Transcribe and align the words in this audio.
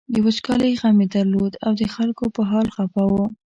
د 0.13 0.15
وچکالۍ 0.25 0.71
غم 0.79 0.97
یې 1.03 1.07
درلود 1.15 1.53
او 1.65 1.71
د 1.79 1.83
خلکو 1.95 2.25
په 2.35 2.41
حال 2.49 2.67
خپه 2.75 3.03
و. 3.11 3.13